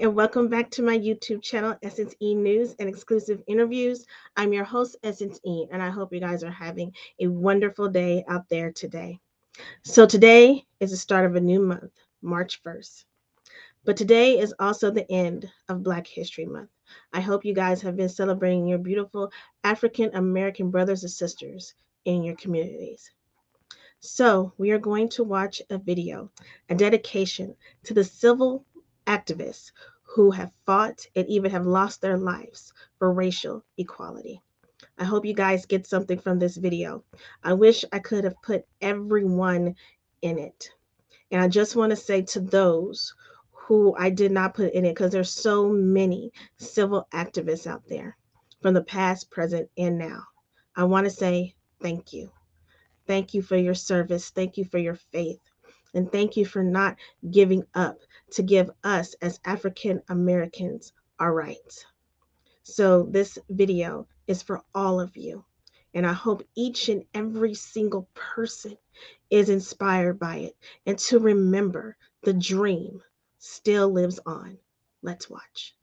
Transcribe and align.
and 0.00 0.14
welcome 0.14 0.46
back 0.46 0.70
to 0.70 0.82
my 0.82 0.96
YouTube 0.96 1.42
channel, 1.42 1.76
Essence 1.82 2.14
E 2.20 2.32
News 2.32 2.76
and 2.78 2.88
exclusive 2.88 3.42
interviews. 3.48 4.06
I'm 4.36 4.52
your 4.52 4.62
host, 4.62 4.96
Essence 5.02 5.40
E, 5.44 5.66
and 5.72 5.82
I 5.82 5.90
hope 5.90 6.12
you 6.12 6.20
guys 6.20 6.44
are 6.44 6.52
having 6.52 6.94
a 7.18 7.26
wonderful 7.26 7.88
day 7.88 8.24
out 8.28 8.48
there 8.48 8.70
today. 8.70 9.18
So, 9.82 10.06
today 10.06 10.64
is 10.78 10.92
the 10.92 10.96
start 10.96 11.26
of 11.26 11.34
a 11.34 11.40
new 11.40 11.60
month, 11.60 11.90
March 12.22 12.62
1st. 12.62 13.06
But 13.84 13.96
today 13.96 14.38
is 14.38 14.54
also 14.60 14.92
the 14.92 15.10
end 15.10 15.50
of 15.68 15.82
Black 15.82 16.06
History 16.06 16.46
Month. 16.46 16.70
I 17.12 17.20
hope 17.20 17.44
you 17.44 17.54
guys 17.54 17.82
have 17.82 17.96
been 17.96 18.08
celebrating 18.08 18.68
your 18.68 18.78
beautiful 18.78 19.32
African 19.64 20.14
American 20.14 20.70
brothers 20.70 21.02
and 21.02 21.10
sisters 21.10 21.74
in 22.04 22.22
your 22.22 22.36
communities. 22.36 23.10
So, 23.98 24.52
we 24.58 24.70
are 24.70 24.78
going 24.78 25.08
to 25.10 25.24
watch 25.24 25.60
a 25.70 25.78
video, 25.78 26.30
a 26.68 26.76
dedication 26.76 27.56
to 27.82 27.94
the 27.94 28.04
civil 28.04 28.64
activists 29.08 29.72
who 30.08 30.30
have 30.30 30.50
fought 30.64 31.06
and 31.14 31.28
even 31.28 31.50
have 31.50 31.66
lost 31.66 32.00
their 32.00 32.16
lives 32.16 32.72
for 32.98 33.12
racial 33.12 33.64
equality. 33.76 34.40
I 34.98 35.04
hope 35.04 35.24
you 35.24 35.34
guys 35.34 35.66
get 35.66 35.86
something 35.86 36.18
from 36.18 36.38
this 36.38 36.56
video. 36.56 37.04
I 37.44 37.52
wish 37.52 37.84
I 37.92 37.98
could 37.98 38.24
have 38.24 38.40
put 38.42 38.64
everyone 38.80 39.74
in 40.22 40.38
it. 40.38 40.70
And 41.30 41.42
I 41.42 41.48
just 41.48 41.76
want 41.76 41.90
to 41.90 41.96
say 41.96 42.22
to 42.22 42.40
those 42.40 43.14
who 43.50 43.94
I 43.98 44.08
did 44.08 44.32
not 44.32 44.54
put 44.54 44.72
in 44.72 44.86
it, 44.86 44.94
because 44.94 45.12
there's 45.12 45.30
so 45.30 45.68
many 45.68 46.32
civil 46.56 47.06
activists 47.12 47.66
out 47.66 47.82
there 47.86 48.16
from 48.62 48.74
the 48.74 48.84
past, 48.84 49.30
present, 49.30 49.68
and 49.76 49.98
now. 49.98 50.22
I 50.74 50.84
want 50.84 51.04
to 51.04 51.10
say 51.10 51.54
thank 51.82 52.12
you. 52.12 52.30
Thank 53.06 53.34
you 53.34 53.42
for 53.42 53.56
your 53.56 53.74
service. 53.74 54.30
Thank 54.30 54.56
you 54.56 54.64
for 54.64 54.78
your 54.78 54.96
faith. 55.12 55.40
And 55.94 56.10
thank 56.10 56.36
you 56.36 56.44
for 56.44 56.62
not 56.62 56.96
giving 57.30 57.62
up 57.74 57.98
to 58.32 58.42
give 58.42 58.70
us 58.84 59.14
as 59.22 59.40
African 59.44 60.02
Americans 60.08 60.92
our 61.18 61.32
rights. 61.32 61.84
So, 62.62 63.04
this 63.04 63.38
video 63.48 64.06
is 64.26 64.42
for 64.42 64.62
all 64.74 65.00
of 65.00 65.16
you. 65.16 65.44
And 65.94 66.06
I 66.06 66.12
hope 66.12 66.46
each 66.54 66.88
and 66.90 67.04
every 67.14 67.54
single 67.54 68.08
person 68.14 68.76
is 69.30 69.48
inspired 69.48 70.18
by 70.18 70.36
it 70.36 70.56
and 70.84 70.98
to 70.98 71.18
remember 71.18 71.96
the 72.22 72.34
dream 72.34 73.02
still 73.38 73.88
lives 73.88 74.20
on. 74.26 74.58
Let's 75.02 75.30
watch. 75.30 75.74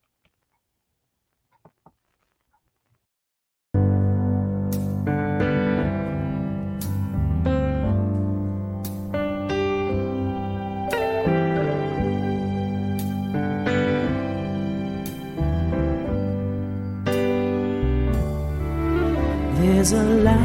There's 19.67 19.93
a 19.93 20.03
light 20.03 20.36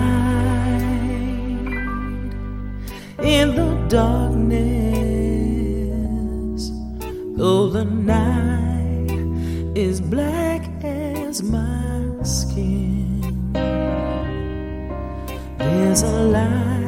in 3.22 3.54
the 3.54 3.70
darkness, 3.88 4.62
though 7.36 7.68
the 7.68 7.84
night 7.84 9.10
is 9.76 10.00
black 10.00 10.62
as 10.82 11.42
my 11.42 12.22
skin. 12.22 13.52
There's 15.58 16.02
a 16.02 16.20
light 16.36 16.79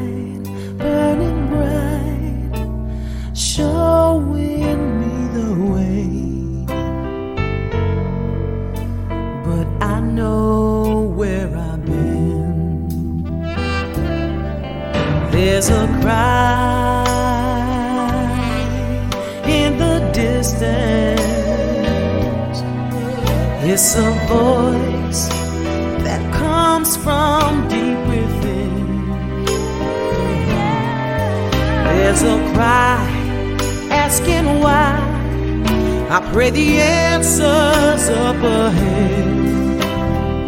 There's 32.03 32.25
a 32.25 32.37
cry 32.53 32.99
asking 33.89 34.59
why. 34.59 34.91
I 36.11 36.19
pray 36.33 36.51
the 36.51 36.81
answers 36.81 38.09
up 38.09 38.43
ahead. 38.43 39.29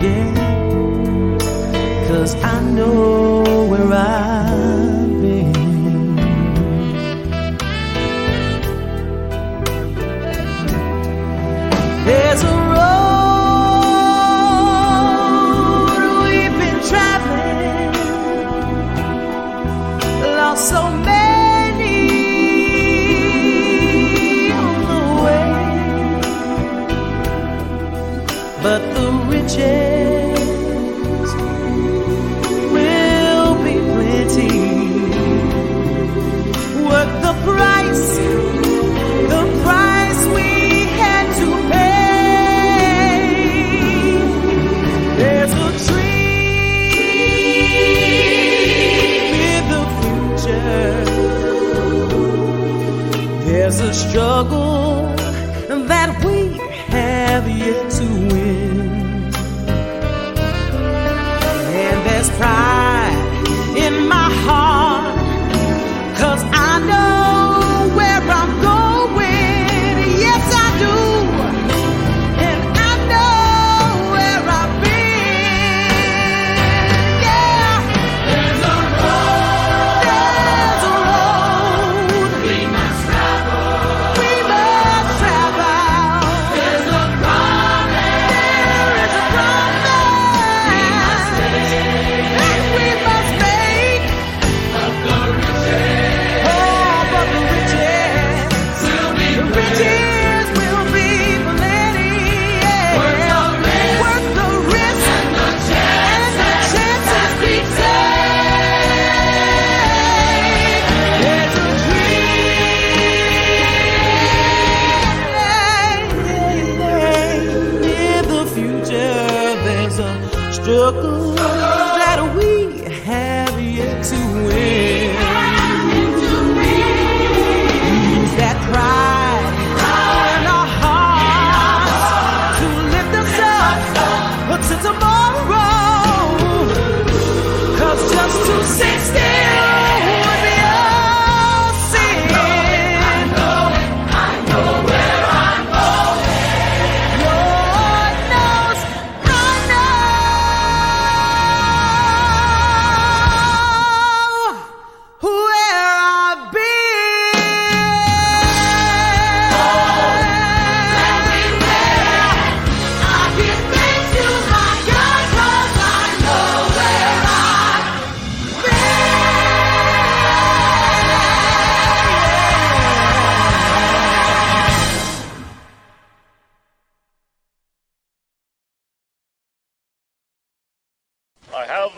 Yeah. 0.02 1.38
Cause 2.08 2.34
I 2.42 2.60
know 2.72 3.68
where 3.70 3.92
I've 3.92 5.22
been. 5.22 6.16
There's 12.04 12.42
a 12.42 12.56
road 12.74 13.03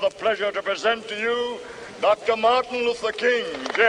have 0.01 0.13
the 0.13 0.19
pleasure 0.19 0.51
to 0.53 0.63
present 0.63 1.07
to 1.09 1.15
you 1.15 1.59
Dr. 2.01 2.37
Martin 2.37 2.85
Luther 2.85 3.13
King, 3.13 3.45
Jr. 3.75 3.83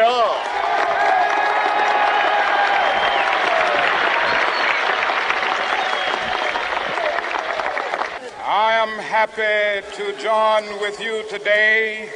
I 8.45 8.77
am 8.81 9.00
happy 9.00 9.86
to 9.95 10.21
join 10.21 10.80
with 10.80 11.01
you 11.01 11.27
today 11.30 12.10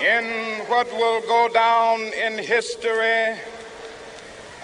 in 0.00 0.60
what 0.68 0.90
will 0.92 1.20
go 1.22 1.48
down 1.52 2.00
in 2.00 2.38
history 2.38 3.38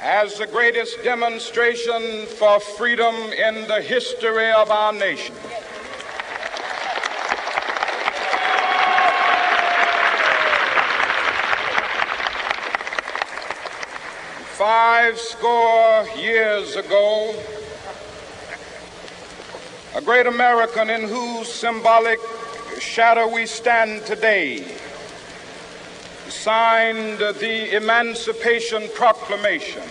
as 0.01 0.39
the 0.39 0.47
greatest 0.47 1.03
demonstration 1.03 2.27
for 2.27 2.61
freedom 2.61 3.15
in 3.15 3.67
the 3.67 3.81
history 3.81 4.53
of 4.53 4.71
our 4.71 4.93
nation. 4.93 5.35
Five 14.67 15.19
score 15.19 16.09
years 16.17 16.77
ago, 16.77 17.35
a 19.95 20.01
great 20.01 20.27
American 20.27 20.89
in 20.89 21.03
whose 21.03 21.53
symbolic 21.53 22.19
shadow 22.79 23.29
we 23.29 23.45
stand 23.45 24.07
today 24.07 24.65
signed 26.31 27.19
the 27.19 27.77
Emancipation 27.77 28.89
Proclamation. 28.95 29.83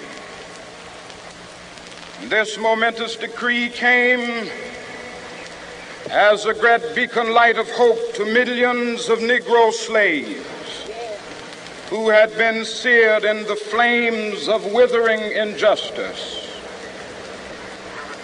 This 2.24 2.58
momentous 2.58 3.16
decree 3.16 3.70
came 3.70 4.50
as 6.10 6.48
a 6.48 6.54
great 6.56 6.96
beacon 6.96 7.32
light 7.32 7.60
of 7.60 7.70
hope 7.70 8.16
to 8.16 8.26
millions 8.26 9.08
of 9.08 9.20
Negro 9.20 9.72
slaves 9.72 10.63
who 11.94 12.10
had 12.10 12.36
been 12.40 12.66
seared 12.66 13.24
in 13.24 13.44
the 13.44 13.56
flames 13.56 14.50
of 14.50 14.66
withering 14.74 15.22
injustice. 15.34 16.50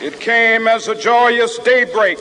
It 0.01 0.19
came 0.19 0.67
as 0.67 0.87
a 0.87 0.95
joyous 0.95 1.59
daybreak 1.59 2.17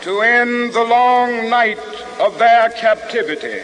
to 0.00 0.22
end 0.22 0.72
the 0.72 0.82
long 0.82 1.50
night 1.50 1.78
of 2.18 2.38
their 2.38 2.70
captivity. 2.70 3.60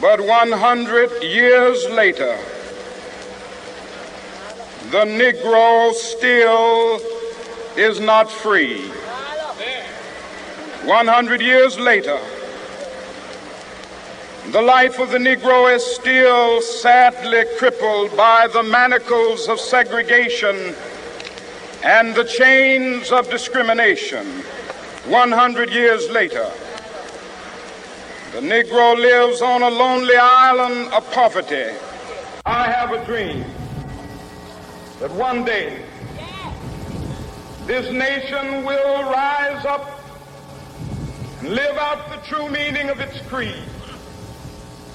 But 0.00 0.22
100 0.22 1.22
years 1.22 1.90
later, 1.90 2.38
the 4.92 5.04
Negro 5.04 5.92
still 5.92 6.98
is 7.76 8.00
not 8.00 8.30
free. 8.30 8.88
100 10.86 11.42
years 11.42 11.78
later, 11.78 12.18
the 14.52 14.60
life 14.60 14.98
of 14.98 15.12
the 15.12 15.18
Negro 15.18 15.72
is 15.72 15.84
still 15.84 16.60
sadly 16.60 17.44
crippled 17.56 18.16
by 18.16 18.48
the 18.48 18.64
manacles 18.64 19.48
of 19.48 19.60
segregation 19.60 20.74
and 21.84 22.16
the 22.16 22.24
chains 22.24 23.12
of 23.12 23.30
discrimination. 23.30 24.26
100 25.06 25.70
years 25.70 26.10
later, 26.10 26.50
the 28.32 28.40
Negro 28.40 28.96
lives 28.96 29.40
on 29.40 29.62
a 29.62 29.70
lonely 29.70 30.16
island 30.16 30.92
of 30.94 31.08
poverty. 31.12 31.70
I 32.44 32.64
have 32.64 32.90
a 32.90 33.04
dream 33.04 33.44
that 34.98 35.12
one 35.12 35.44
day 35.44 35.80
this 37.66 37.92
nation 37.92 38.64
will 38.64 39.04
rise 39.04 39.64
up 39.64 40.00
and 41.38 41.50
live 41.50 41.76
out 41.76 42.10
the 42.10 42.16
true 42.26 42.50
meaning 42.50 42.90
of 42.90 42.98
its 42.98 43.20
creed. 43.28 43.69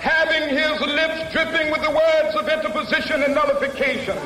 having 0.00 0.48
his 0.48 0.80
lips 0.80 1.32
dripping 1.32 1.70
with 1.72 1.82
the 1.82 1.90
words 1.90 2.36
of 2.36 2.48
interposition 2.48 3.22
and 3.22 3.34
nullification. 3.34 4.16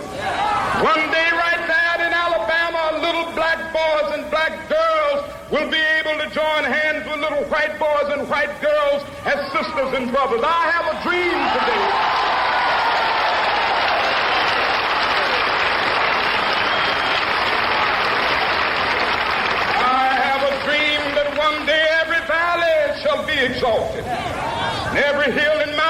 One 0.85 1.03
day 1.11 1.29
right 1.33 1.65
now 1.65 1.95
in 1.97 2.13
Alabama, 2.13 3.01
little 3.01 3.33
black 3.33 3.73
boys 3.73 4.19
and 4.19 4.29
black 4.31 4.69
girls 4.69 5.33
will 5.51 5.71
be 5.71 5.81
able 6.01 6.21
to 6.21 6.29
join 6.31 6.65
hands 6.65 7.09
with 7.09 7.21
little 7.21 7.45
white 7.49 7.79
boys 7.79 8.13
and 8.13 8.29
white 8.29 8.53
girls 8.61 9.03
as 9.25 9.41
sisters 9.53 9.93
and 9.97 10.11
brothers. 10.13 10.43
I 10.45 10.63
have 10.77 10.87
a 10.93 10.97
dream 11.05 11.41
today. 11.57 11.85
I 19.81 20.21
have 20.21 20.43
a 20.45 20.55
dream 20.69 21.01
that 21.17 21.33
one 21.39 21.65
day 21.67 21.87
every 22.01 22.21
valley 22.29 23.01
shall 23.03 23.25
be 23.27 23.41
exalted. 23.41 24.05
And 24.05 24.99
every 24.99 25.33
hill 25.33 25.62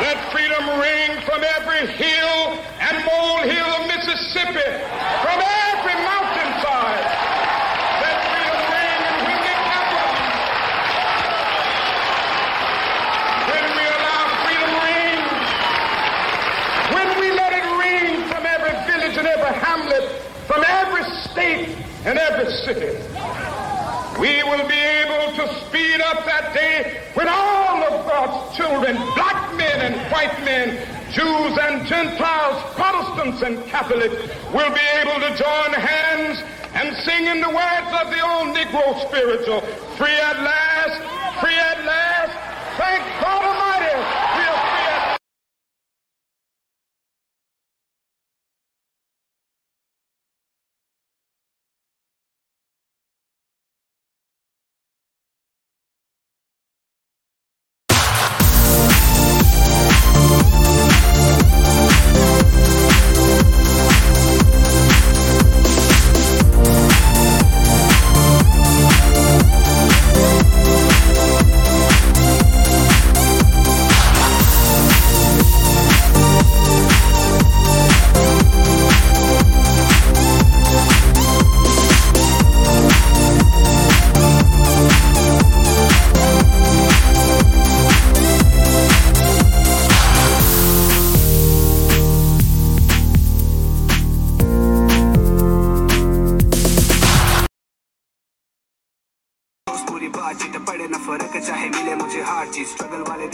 Let 0.00 0.18
freedom 0.32 0.64
ring 0.80 1.20
from 1.22 1.44
every 1.44 1.86
hill 1.94 2.58
and 2.80 3.04
molehill 3.06 3.70
of 3.78 3.86
Mississippi, 3.86 4.70
from 5.22 5.38
every 5.38 5.96
mountainside. 6.02 7.06
Let 8.02 8.16
freedom 8.26 8.58
ring. 8.74 9.00
When 13.50 13.64
we 13.70 13.84
allow 13.86 14.22
freedom 14.42 14.72
ring, 14.82 15.20
when 16.94 17.08
we 17.20 17.28
let 17.38 17.52
it 17.54 17.66
ring 17.78 18.26
from 18.28 18.44
every 18.46 18.74
village 18.90 19.16
and 19.16 19.26
every 19.28 19.54
hamlet, 19.60 20.10
from 20.46 20.64
every 20.66 21.04
state 21.30 21.68
and 22.04 22.18
every 22.18 22.50
city, 22.66 22.98
we 24.18 24.42
will 24.42 24.66
be 24.68 24.74
able 24.74 25.36
to 25.36 25.44
speed 25.66 26.00
up 26.00 26.24
that 26.24 26.52
day 26.52 27.00
when 27.14 27.28
all 27.28 27.82
of 27.84 28.06
God's 28.06 28.56
children, 28.56 28.96
and 29.80 29.94
white 30.12 30.38
men, 30.44 30.76
Jews 31.12 31.58
and 31.58 31.86
Gentiles, 31.86 32.62
Protestants 32.74 33.42
and 33.42 33.64
Catholics, 33.66 34.14
will 34.52 34.72
be 34.72 34.86
able 35.00 35.20
to 35.20 35.30
join 35.36 35.72
hands 35.72 36.42
and 36.74 36.96
sing 37.06 37.26
in 37.26 37.40
the 37.40 37.48
words 37.48 37.90
of 38.02 38.10
the 38.10 38.20
old 38.20 38.56
Negro 38.56 38.98
spiritual, 39.08 39.60
free 39.96 40.18
at 40.20 40.42
last, 40.42 40.63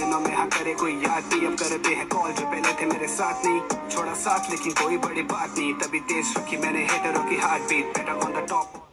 दिनों 0.01 0.21
में 0.21 0.35
हाँ 0.37 0.47
करे 0.49 0.75
कोई 0.75 0.93
याद 0.93 1.25
नहीं, 1.33 1.47
अब 1.47 1.55
करते 1.55 1.95
हैं 1.95 2.09
कॉल 2.09 2.33
जो 2.33 2.47
पहले 2.47 2.73
थे 2.73 2.87
मेरे 2.87 3.09
साथ 3.09 3.45
नहीं। 3.47 3.89
छोड़ा 3.89 4.15
साथ, 4.15 4.51
लेकिन 4.51 4.73
कोई 4.83 4.97
बड़ी 4.99 5.23
बात 5.33 5.59
नहीं। 5.59 5.73
तभी 5.75 6.01
तेज 6.11 6.35
रखी 6.37 6.57
मैंने 6.57 6.87
हेटरों 6.91 7.25
की 7.25 7.37
heartbeat 7.63 7.99
better 7.99 8.13
on 8.13 8.33
the 8.33 8.47
top 8.49 8.90